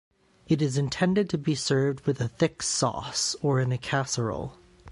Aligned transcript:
It 0.47 0.63
is 0.63 0.79
intended 0.79 1.29
to 1.29 1.37
be 1.37 1.53
served 1.53 2.07
with 2.07 2.19
a 2.21 2.27
thick 2.27 2.63
sauce, 2.63 3.35
or 3.43 3.59
in 3.59 3.71
a 3.71 3.77
casserole. 3.77 4.57